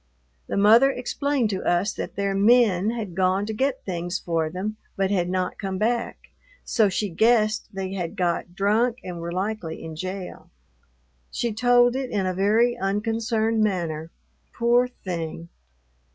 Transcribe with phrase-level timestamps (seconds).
[0.47, 4.77] The mother explained to us that their "men" had gone to get things for them,
[4.97, 6.31] but had not come back,
[6.63, 10.49] so she guessed they had got drunk and were likely in jail.
[11.29, 14.09] She told it in a very unconcerned manner.
[14.53, 15.49] Poor thing!